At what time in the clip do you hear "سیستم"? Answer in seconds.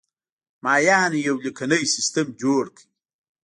1.95-2.27